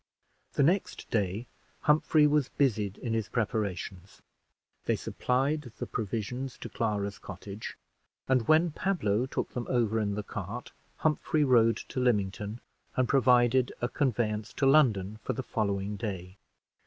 [0.53, 1.45] The next day
[1.81, 4.23] Humphrey was busied in his preparations.
[4.85, 7.77] They supplied the provisions to Clara's cottage;
[8.27, 12.61] and when Pablo took them over in the cart, Humphrey rode to Lymington
[12.95, 16.37] and provided a conveyance to London for the following day.